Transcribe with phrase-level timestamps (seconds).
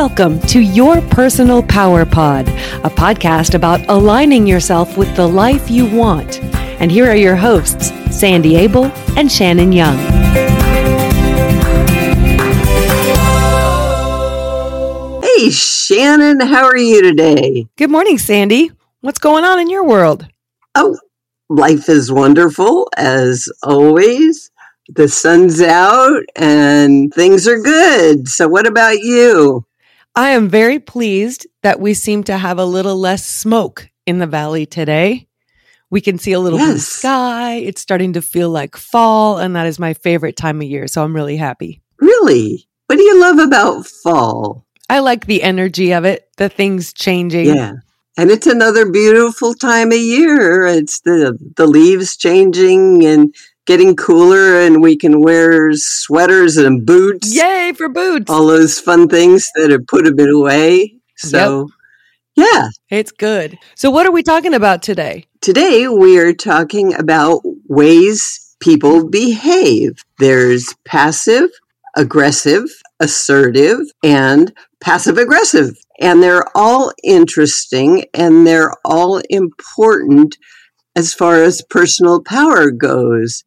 [0.00, 5.84] Welcome to Your Personal Power Pod, a podcast about aligning yourself with the life you
[5.94, 6.42] want.
[6.80, 8.86] And here are your hosts, Sandy Abel
[9.18, 9.98] and Shannon Young.
[15.22, 17.68] Hey, Shannon, how are you today?
[17.76, 18.72] Good morning, Sandy.
[19.02, 20.26] What's going on in your world?
[20.74, 20.98] Oh,
[21.50, 24.50] life is wonderful as always.
[24.88, 28.28] The sun's out and things are good.
[28.28, 29.66] So, what about you?
[30.20, 34.26] I am very pleased that we seem to have a little less smoke in the
[34.26, 35.26] valley today.
[35.88, 37.54] We can see a little blue sky.
[37.54, 40.88] It's starting to feel like fall, and that is my favorite time of year.
[40.88, 41.80] So I'm really happy.
[42.00, 42.68] Really?
[42.86, 44.66] What do you love about fall?
[44.90, 47.46] I like the energy of it, the things changing.
[47.46, 47.76] Yeah.
[48.18, 50.66] And it's another beautiful time of year.
[50.66, 53.34] It's the the leaves changing and
[53.66, 57.34] getting cooler and we can wear sweaters and boots.
[57.34, 58.30] Yay for boots.
[58.30, 60.96] All those fun things that have put a bit away.
[61.16, 61.68] So
[62.36, 62.68] yeah.
[62.88, 63.58] It's good.
[63.74, 65.26] So, what are we talking about today?
[65.40, 70.04] Today we are talking about ways people behave.
[70.18, 71.50] There's passive,
[71.96, 72.64] aggressive,
[73.00, 75.76] assertive, and passive aggressive.
[76.00, 80.38] And they're all interesting and they're all important
[80.96, 83.44] as far as personal power goes.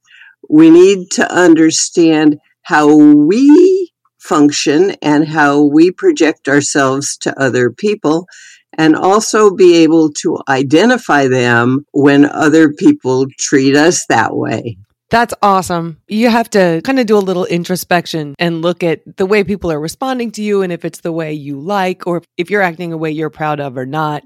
[0.49, 8.25] We need to understand how we function and how we project ourselves to other people
[8.77, 14.77] and also be able to identify them when other people treat us that way.
[15.09, 16.01] That's awesome.
[16.07, 19.71] You have to kind of do a little introspection and look at the way people
[19.71, 22.93] are responding to you and if it's the way you like or if you're acting
[22.93, 24.23] a way you're proud of or not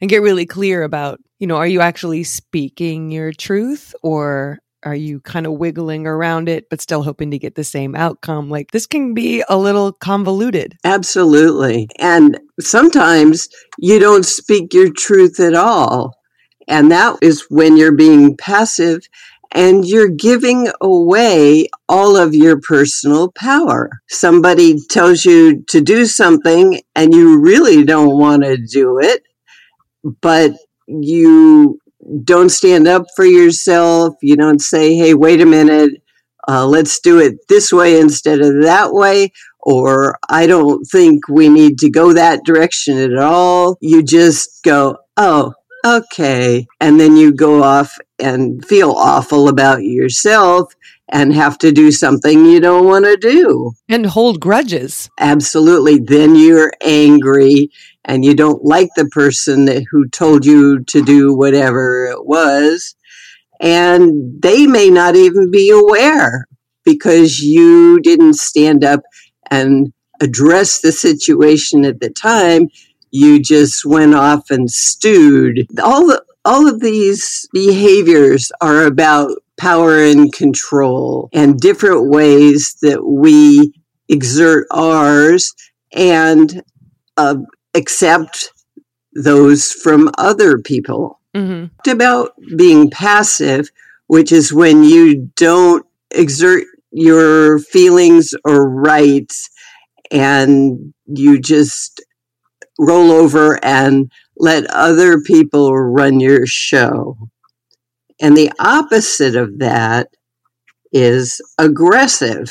[0.00, 4.94] and get really clear about, you know, are you actually speaking your truth or are
[4.94, 8.48] you kind of wiggling around it but still hoping to get the same outcome?
[8.48, 10.76] Like this can be a little convoluted.
[10.84, 11.88] Absolutely.
[11.98, 16.14] And sometimes you don't speak your truth at all.
[16.68, 19.00] And that is when you're being passive
[19.52, 23.90] and you're giving away all of your personal power.
[24.08, 29.22] Somebody tells you to do something and you really don't want to do it,
[30.20, 30.52] but
[30.86, 31.78] you
[32.24, 34.14] don't stand up for yourself.
[34.22, 36.02] You don't say, hey, wait a minute,
[36.48, 39.32] uh, let's do it this way instead of that way.
[39.60, 43.76] Or I don't think we need to go that direction at all.
[43.80, 45.52] You just go, oh,
[45.84, 46.66] okay.
[46.80, 50.72] And then you go off and feel awful about yourself
[51.10, 53.72] and have to do something you don't want to do.
[53.88, 55.08] And hold grudges.
[55.18, 55.98] Absolutely.
[55.98, 57.70] Then you're angry
[58.04, 62.94] and you don't like the person who told you to do whatever it was.
[63.60, 66.46] And they may not even be aware
[66.84, 69.00] because you didn't stand up
[69.50, 72.68] and address the situation at the time.
[73.10, 75.66] You just went off and stewed.
[75.82, 83.04] All the, all of these behaviors are about power and control and different ways that
[83.04, 83.72] we
[84.08, 85.52] exert ours
[85.92, 86.62] and
[87.16, 87.36] uh,
[87.74, 88.50] accept
[89.12, 91.20] those from other people.
[91.34, 93.70] hmm It's about being passive,
[94.06, 99.50] which is when you don't exert your feelings or rights
[100.10, 102.02] and you just
[102.78, 107.16] roll over and let other people run your show.
[108.20, 110.08] And the opposite of that
[110.92, 112.50] is aggressive.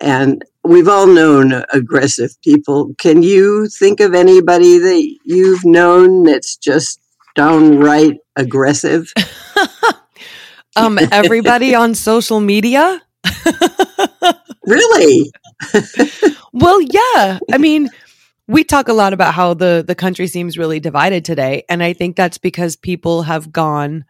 [0.00, 2.94] And we've all known aggressive people.
[2.98, 7.00] Can you think of anybody that you've known that's just
[7.34, 9.12] downright aggressive?
[10.76, 13.00] Um, everybody on social media.
[14.66, 15.30] Really?
[16.52, 17.38] Well, yeah.
[17.52, 17.90] I mean,
[18.46, 21.92] we talk a lot about how the the country seems really divided today, and I
[21.92, 24.04] think that's because people have gone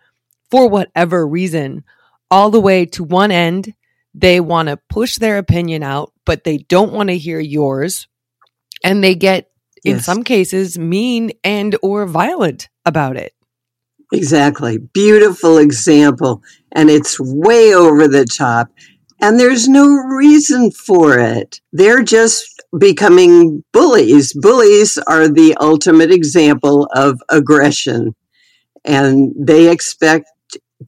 [0.54, 1.82] for whatever reason
[2.30, 3.74] all the way to one end.
[4.14, 8.06] They want to push their opinion out, but they don't want to hear yours,
[8.84, 9.50] and they get
[9.84, 10.04] in Yes.
[10.04, 13.32] some cases mean and or violent about it.
[14.12, 14.78] Exactly.
[14.78, 16.40] Beautiful example.
[16.70, 18.68] And it's way over the top.
[19.20, 21.60] And there's no reason for it.
[21.72, 24.32] They're just becoming bullies.
[24.34, 28.14] Bullies are the ultimate example of aggression.
[28.84, 30.28] And they expect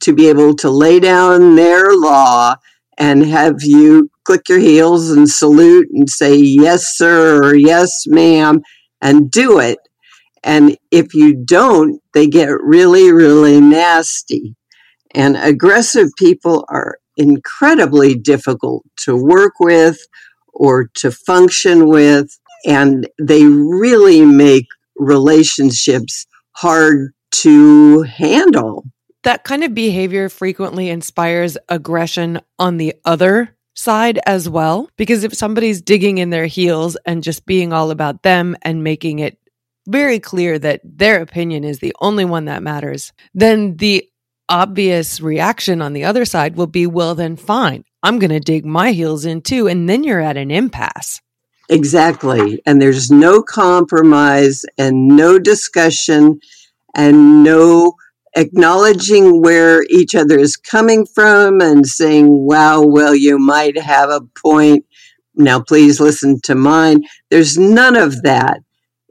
[0.01, 2.55] to be able to lay down their law
[2.97, 8.61] and have you click your heels and salute and say, yes, sir, or yes, ma'am,
[9.01, 9.77] and do it.
[10.43, 14.55] And if you don't, they get really, really nasty.
[15.13, 19.97] And aggressive people are incredibly difficult to work with
[20.53, 22.29] or to function with.
[22.65, 24.67] and they really make
[24.97, 28.83] relationships hard to handle.
[29.23, 34.89] That kind of behavior frequently inspires aggression on the other side as well.
[34.97, 39.19] Because if somebody's digging in their heels and just being all about them and making
[39.19, 39.37] it
[39.87, 44.07] very clear that their opinion is the only one that matters, then the
[44.49, 47.83] obvious reaction on the other side will be, well, then fine.
[48.03, 49.67] I'm going to dig my heels in too.
[49.67, 51.21] And then you're at an impasse.
[51.69, 52.61] Exactly.
[52.65, 56.39] And there's no compromise and no discussion
[56.95, 57.93] and no
[58.37, 64.21] acknowledging where each other is coming from and saying, wow, well, you might have a
[64.41, 64.85] point.
[65.35, 67.01] Now, please listen to mine.
[67.31, 68.59] There's none of that.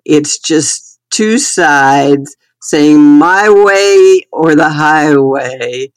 [0.05, 5.93] It's just two sides saying my way or the highway.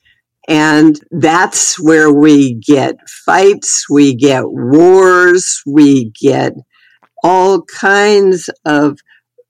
[0.48, 6.54] And that's where we get fights, we get wars, we get
[7.24, 8.98] all kinds of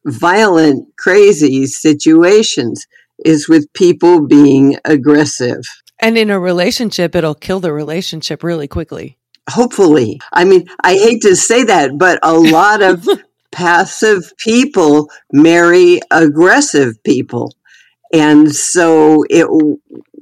[0.05, 2.85] violent, crazy situations
[3.25, 5.62] is with people being aggressive.
[6.00, 9.18] And in a relationship, it'll kill the relationship really quickly.
[9.50, 10.19] Hopefully.
[10.31, 13.07] I mean, I hate to say that, but a lot of
[13.51, 17.54] passive people marry aggressive people.
[18.13, 19.48] And so it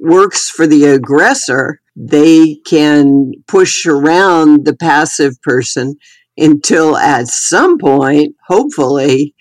[0.00, 1.80] works for the aggressor.
[1.96, 5.96] They can push around the passive person
[6.36, 9.34] until at some point, hopefully,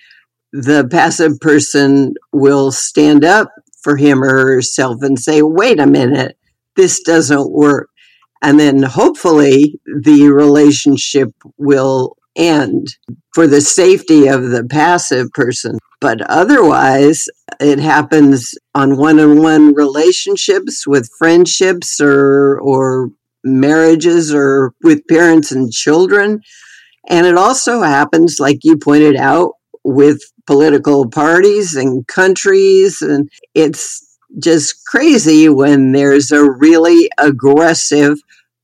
[0.52, 3.52] the passive person will stand up
[3.82, 6.38] for him or herself and say, wait a minute,
[6.76, 7.90] this doesn't work.
[8.42, 12.96] And then hopefully the relationship will end
[13.34, 15.78] for the safety of the passive person.
[16.00, 17.28] But otherwise,
[17.60, 23.10] it happens on one on one relationships with friendships or, or
[23.44, 26.42] marriages or with parents and children.
[27.10, 29.54] And it also happens, like you pointed out,
[29.88, 33.02] with political parties and countries.
[33.02, 38.18] And it's just crazy when there's a really aggressive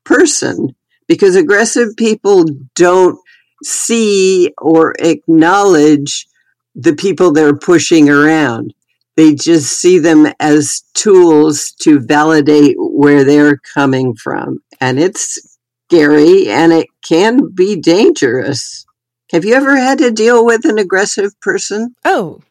[0.03, 0.75] person
[1.07, 3.17] because aggressive people don't
[3.63, 6.27] see or acknowledge
[6.75, 8.73] the people they're pushing around.
[9.15, 14.61] They just see them as tools to validate where they're coming from.
[14.81, 18.85] And it's scary and it can be dangerous.
[19.33, 21.95] Have you ever had to deal with an aggressive person?
[22.05, 22.41] Oh,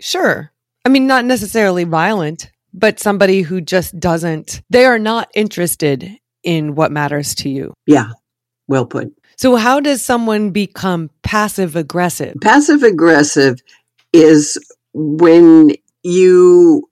[0.00, 0.50] sure.
[0.84, 6.74] I mean, not necessarily violent, but somebody who just doesn't, they are not interested in
[6.74, 7.72] what matters to you.
[7.86, 8.10] Yeah,
[8.66, 9.16] well put.
[9.36, 12.34] So, how does someone become passive aggressive?
[12.42, 13.60] Passive aggressive
[14.12, 14.58] is
[14.92, 15.70] when
[16.02, 16.88] you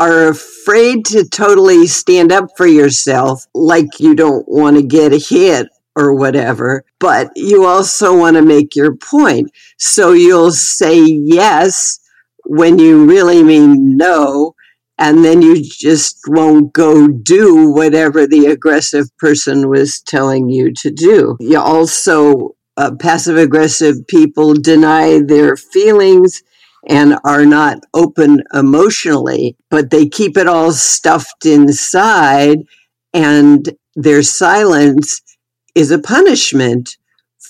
[0.00, 5.68] are afraid to totally stand up for yourself, like you don't want to get hit
[5.98, 9.50] or whatever, but you also want to make your point.
[9.78, 11.98] So you'll say yes
[12.44, 14.54] when you really mean no,
[14.96, 20.90] and then you just won't go do whatever the aggressive person was telling you to
[20.90, 21.36] do.
[21.40, 26.42] You also, uh, passive aggressive people deny their feelings
[26.88, 32.58] and are not open emotionally, but they keep it all stuffed inside
[33.12, 35.20] and their silence
[35.78, 36.96] is a punishment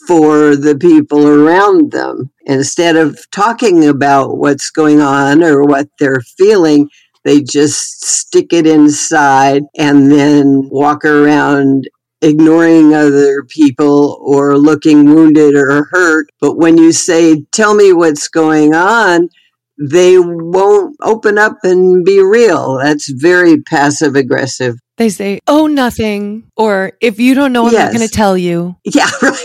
[0.06, 2.30] for the people around them.
[2.44, 6.90] Instead of talking about what's going on or what they're feeling,
[7.24, 11.88] they just stick it inside and then walk around
[12.20, 16.28] ignoring other people or looking wounded or hurt.
[16.38, 19.30] But when you say, Tell me what's going on,
[19.78, 22.78] they won't open up and be real.
[22.78, 24.76] That's very passive aggressive.
[24.98, 26.50] They say, oh, nothing.
[26.56, 27.92] Or if you don't know, I'm yes.
[27.92, 28.76] not going to tell you.
[28.84, 29.44] Yeah, right.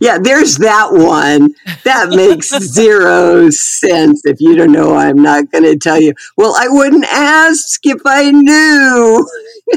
[0.00, 1.54] Yeah, there's that one.
[1.84, 4.22] That makes zero sense.
[4.24, 6.12] If you don't know, I'm not going to tell you.
[6.36, 9.26] Well, I wouldn't ask if I knew.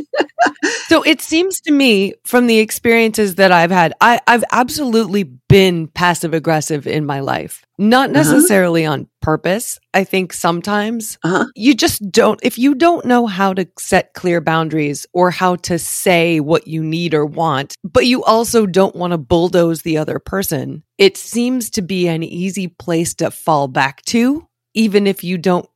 [0.87, 5.87] so it seems to me from the experiences that I've had, I, I've absolutely been
[5.87, 7.65] passive aggressive in my life.
[7.77, 8.19] Not uh-huh.
[8.19, 8.93] necessarily uh-huh.
[8.93, 9.79] on purpose.
[9.93, 11.45] I think sometimes uh-huh.
[11.55, 15.79] you just don't, if you don't know how to set clear boundaries or how to
[15.79, 20.19] say what you need or want, but you also don't want to bulldoze the other
[20.19, 25.37] person, it seems to be an easy place to fall back to, even if you
[25.37, 25.67] don't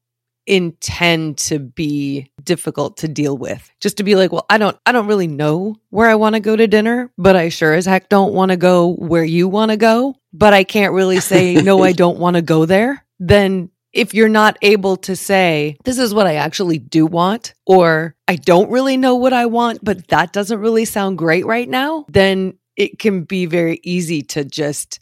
[0.45, 3.69] intend to be difficult to deal with.
[3.81, 6.39] Just to be like, well, I don't I don't really know where I want to
[6.39, 9.71] go to dinner, but I sure as heck don't want to go where you want
[9.71, 13.03] to go, but I can't really say no I don't want to go there.
[13.19, 18.15] Then if you're not able to say, this is what I actually do want, or
[18.27, 22.05] I don't really know what I want, but that doesn't really sound great right now,
[22.09, 24.99] then it can be very easy to just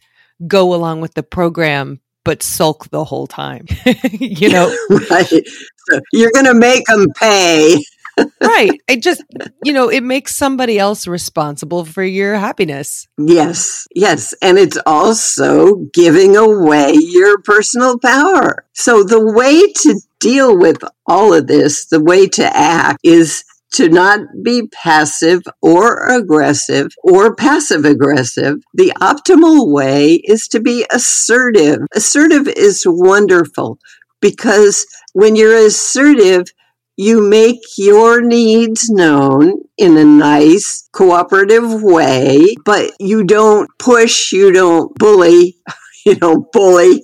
[0.48, 3.68] go along with the program but sulk the whole time.
[4.12, 4.76] you know,
[5.12, 5.28] right.
[5.28, 7.78] So you're going to make them pay.
[8.42, 8.82] Right.
[8.88, 9.24] It just,
[9.64, 13.08] you know, it makes somebody else responsible for your happiness.
[13.18, 13.88] Yes.
[13.94, 14.34] Yes.
[14.42, 18.66] And it's also giving away your personal power.
[18.74, 23.44] So the way to deal with all of this, the way to act is
[23.74, 28.56] to not be passive or aggressive or passive aggressive.
[28.74, 31.80] The optimal way is to be assertive.
[31.94, 33.78] Assertive is wonderful
[34.22, 36.46] because when you're assertive,
[36.98, 44.52] you make your needs known in a nice, cooperative way, but you don't push, you
[44.52, 45.58] don't bully,
[46.06, 47.04] you don't bully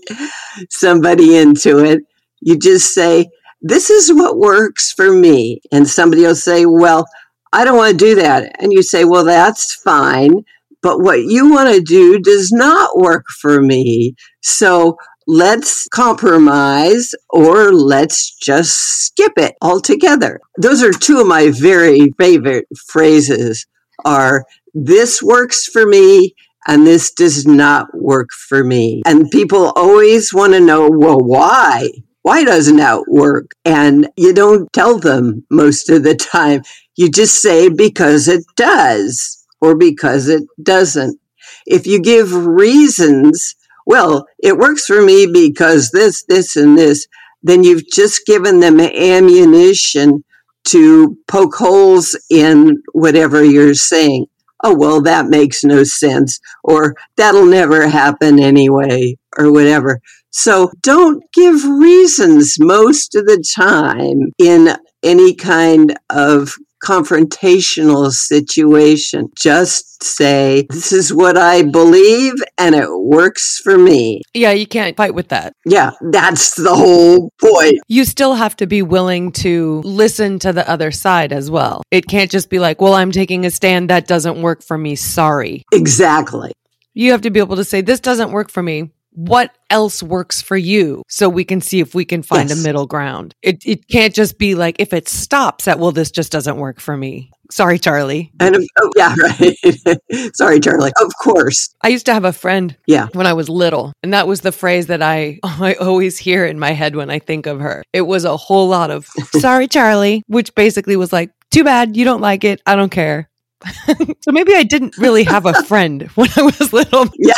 [0.69, 2.01] somebody into it.
[2.39, 3.27] You just say,
[3.61, 5.61] this is what works for me.
[5.71, 7.05] And somebody will say, well,
[7.53, 8.55] I don't want to do that.
[8.59, 10.43] And you say, well, that's fine.
[10.81, 14.15] But what you want to do does not work for me.
[14.41, 18.73] So let's compromise or let's just
[19.05, 20.39] skip it altogether.
[20.57, 23.65] Those are two of my very favorite phrases
[24.05, 26.33] are this works for me
[26.67, 29.01] and this does not work for me.
[29.05, 31.89] And people always want to know, well, why?
[32.23, 33.51] why doesn't that work?
[33.65, 36.63] And you don't tell them most of the time.
[36.95, 41.19] You just say because it does or because it doesn't.
[41.65, 43.55] If you give reasons,
[43.91, 47.07] well, it works for me because this, this, and this,
[47.43, 50.23] then you've just given them ammunition
[50.69, 54.27] to poke holes in whatever you're saying.
[54.63, 59.99] Oh, well, that makes no sense, or that'll never happen anyway, or whatever.
[60.29, 64.69] So don't give reasons most of the time in
[65.03, 69.29] any kind of confrontational situation.
[69.35, 74.21] Just say, this is what I believe and it works for me.
[74.33, 75.53] Yeah, you can't fight with that.
[75.65, 77.79] Yeah, that's the whole point.
[77.87, 81.83] You still have to be willing to listen to the other side as well.
[81.91, 84.95] It can't just be like, well, I'm taking a stand that doesn't work for me.
[84.95, 85.63] Sorry.
[85.71, 86.51] Exactly.
[86.93, 90.41] You have to be able to say, this doesn't work for me what else works
[90.41, 92.59] for you so we can see if we can find yes.
[92.59, 93.35] a middle ground.
[93.41, 96.79] It it can't just be like if it stops at well this just doesn't work
[96.79, 97.31] for me.
[97.51, 98.31] Sorry, Charlie.
[98.39, 100.35] And um, oh, yeah, right.
[100.35, 100.93] Sorry, Charlie.
[101.01, 101.75] Of course.
[101.81, 103.07] I used to have a friend yeah.
[103.11, 106.59] when I was little, and that was the phrase that I I always hear in
[106.59, 107.83] my head when I think of her.
[107.91, 109.05] It was a whole lot of
[109.39, 112.61] sorry, Charlie, which basically was like, too bad you don't like it.
[112.65, 113.29] I don't care.
[114.21, 117.05] so maybe I didn't really have a friend when I was little.
[117.17, 117.33] Yeah.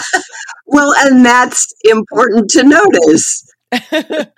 [0.65, 3.43] Well, and that's important to notice.
[3.71, 4.29] that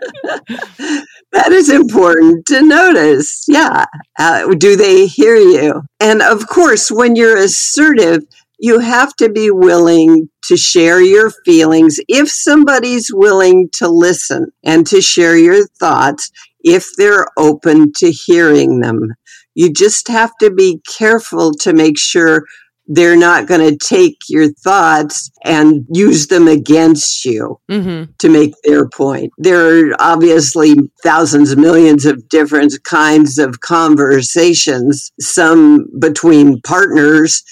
[1.51, 3.45] is important to notice.
[3.47, 3.85] Yeah.
[4.17, 5.83] Uh, do they hear you?
[5.99, 8.23] And of course, when you're assertive,
[8.59, 14.87] you have to be willing to share your feelings if somebody's willing to listen and
[14.87, 19.13] to share your thoughts if they're open to hearing them.
[19.55, 22.43] You just have to be careful to make sure
[22.87, 28.11] they're not going to take your thoughts and use them against you mm-hmm.
[28.19, 29.33] to make their point.
[29.37, 37.43] There are obviously thousands, millions of different kinds of conversations, some between partners.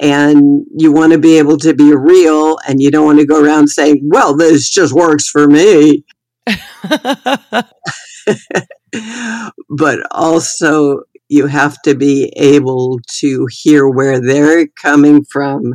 [0.00, 3.44] And you want to be able to be real and you don't want to go
[3.44, 6.04] around saying, well, this just works for me.
[9.68, 15.74] but also you have to be able to hear where they're coming from.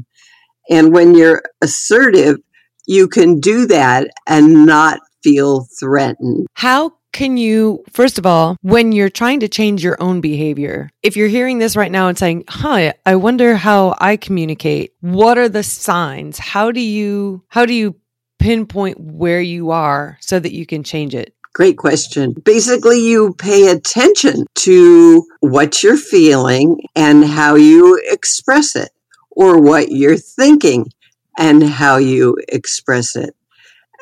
[0.70, 2.38] And when you're assertive,
[2.86, 6.48] you can do that and not feel threatened.
[6.54, 11.16] How can you, first of all, when you're trying to change your own behavior, if
[11.16, 15.48] you're hearing this right now and saying, huh, I wonder how I communicate, what are
[15.48, 16.38] the signs?
[16.38, 17.96] How do you, how do you
[18.40, 21.34] pinpoint where you are so that you can change it?
[21.56, 22.34] Great question.
[22.34, 28.90] Basically, you pay attention to what you're feeling and how you express it,
[29.32, 30.88] or what you're thinking
[31.38, 33.38] and how you express it.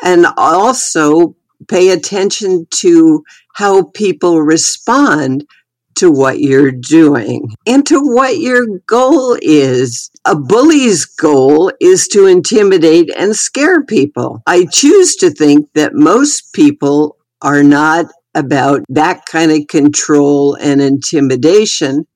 [0.03, 1.35] And also
[1.67, 5.45] pay attention to how people respond
[5.93, 10.09] to what you're doing and to what your goal is.
[10.25, 14.41] A bully's goal is to intimidate and scare people.
[14.47, 20.81] I choose to think that most people are not about that kind of control and
[20.81, 22.07] intimidation.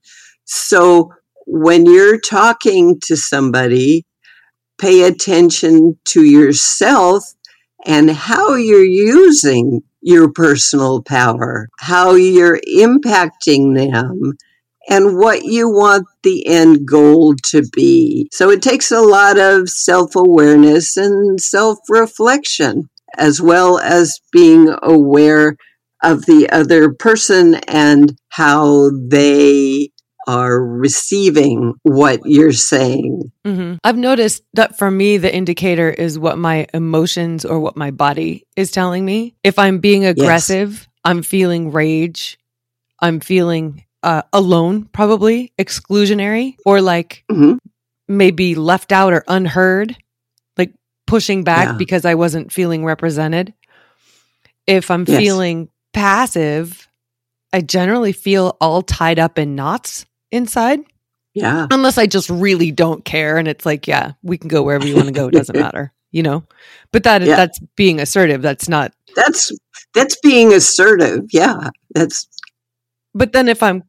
[0.45, 1.11] So
[1.45, 4.05] when you're talking to somebody,
[4.79, 7.23] pay attention to yourself
[7.85, 14.33] and how you're using your personal power, how you're impacting them,
[14.89, 18.29] and what you want the end goal to be.
[18.31, 24.73] So it takes a lot of self awareness and self reflection, as well as being
[24.83, 25.55] aware
[26.03, 29.89] of the other person and how they
[30.27, 33.31] are receiving what you're saying.
[33.45, 33.75] Mm-hmm.
[33.83, 38.45] I've noticed that for me, the indicator is what my emotions or what my body
[38.57, 39.35] is telling me.
[39.43, 40.87] If I'm being aggressive, yes.
[41.05, 42.37] I'm feeling rage,
[42.99, 47.55] I'm feeling uh, alone, probably exclusionary, or like mm-hmm.
[48.09, 49.95] maybe left out or unheard,
[51.07, 51.73] pushing back yeah.
[51.73, 53.53] because I wasn't feeling represented.
[54.67, 55.17] If I'm yes.
[55.17, 56.87] feeling passive,
[57.51, 60.81] I generally feel all tied up in knots inside.
[61.33, 61.67] Yeah.
[61.71, 64.95] Unless I just really don't care and it's like, yeah, we can go wherever you
[64.95, 65.27] want to go.
[65.27, 66.43] It doesn't matter, you know?
[66.91, 67.35] But that yeah.
[67.35, 68.41] that's being assertive.
[68.41, 69.51] That's not That's
[69.93, 71.25] that's being assertive.
[71.31, 71.69] Yeah.
[71.91, 72.27] That's
[73.13, 73.83] But then if I'm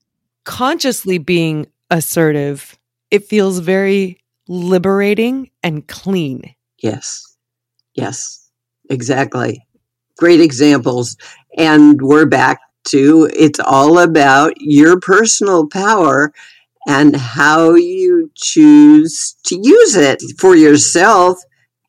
[0.44, 2.78] consciously being assertive,
[3.10, 6.54] it feels very liberating and clean.
[6.82, 7.36] Yes.
[7.94, 8.50] Yes.
[8.90, 9.66] Exactly.
[10.18, 11.16] Great examples.
[11.56, 16.32] And we're back to it's all about your personal power
[16.86, 21.38] and how you choose to use it for yourself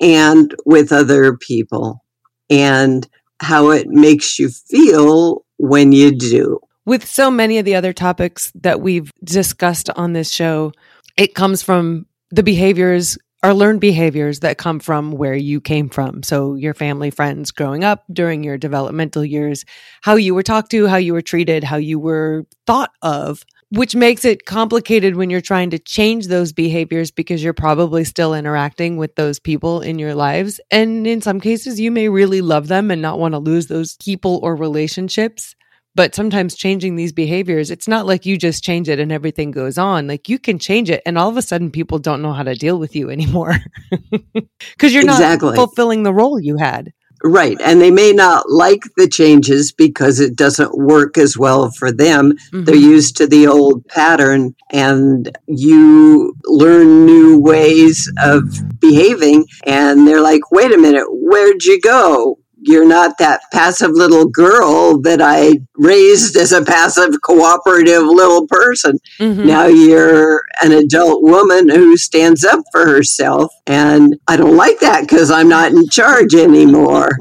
[0.01, 2.03] and with other people
[2.49, 3.07] and
[3.41, 6.59] how it makes you feel when you do.
[6.85, 10.73] With so many of the other topics that we've discussed on this show,
[11.17, 16.23] it comes from the behaviors are learned behaviors that come from where you came from.
[16.23, 19.63] So, your family, friends growing up during your developmental years,
[20.01, 23.95] how you were talked to, how you were treated, how you were thought of, which
[23.95, 28.97] makes it complicated when you're trying to change those behaviors because you're probably still interacting
[28.97, 30.59] with those people in your lives.
[30.71, 33.95] And in some cases, you may really love them and not want to lose those
[33.97, 35.55] people or relationships.
[35.95, 39.77] But sometimes changing these behaviors, it's not like you just change it and everything goes
[39.77, 40.07] on.
[40.07, 42.55] Like you can change it and all of a sudden people don't know how to
[42.55, 43.55] deal with you anymore
[44.33, 45.49] because you're exactly.
[45.49, 46.93] not fulfilling the role you had.
[47.23, 47.57] Right.
[47.61, 52.31] And they may not like the changes because it doesn't work as well for them.
[52.31, 52.63] Mm-hmm.
[52.63, 58.43] They're used to the old pattern and you learn new ways of
[58.79, 59.47] behaving.
[59.65, 62.39] And they're like, wait a minute, where'd you go?
[62.61, 68.97] You're not that passive little girl that I raised as a passive, cooperative little person.
[69.19, 69.47] Mm-hmm.
[69.47, 73.51] Now you're an adult woman who stands up for herself.
[73.67, 77.11] And I don't like that because I'm not in charge anymore.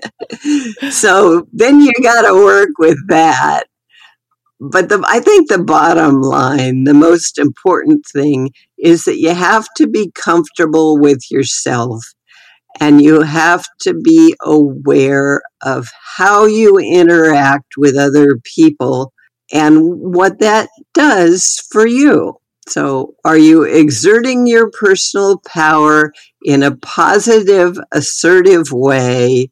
[0.90, 3.64] so then you got to work with that.
[4.58, 9.66] But the, I think the bottom line, the most important thing is that you have
[9.76, 12.02] to be comfortable with yourself
[12.80, 19.12] and you have to be aware of how you interact with other people
[19.52, 22.34] and what that does for you.
[22.68, 26.12] So, are you exerting your personal power
[26.42, 29.50] in a positive, assertive way,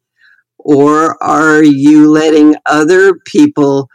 [0.59, 3.89] or are you letting other people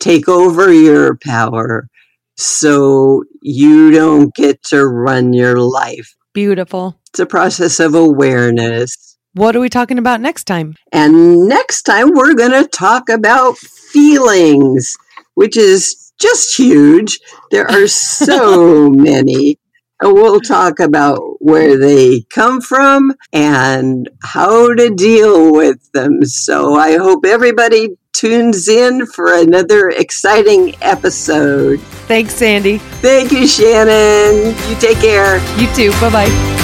[0.00, 1.88] take over your power
[2.36, 6.14] so you don't get to run your life?
[6.34, 6.98] Beautiful.
[7.10, 9.16] It's a process of awareness.
[9.34, 10.74] What are we talking about next time?
[10.92, 14.96] And next time we're going to talk about feelings,
[15.34, 17.20] which is just huge.
[17.52, 19.58] There are so many.
[20.00, 26.24] And we'll talk about where they come from and how to deal with them.
[26.24, 31.80] So I hope everybody tunes in for another exciting episode.
[32.08, 32.78] Thanks, Sandy.
[32.78, 34.54] Thank you, Shannon.
[34.68, 35.38] You take care.
[35.58, 35.90] You too.
[36.00, 36.63] Bye bye.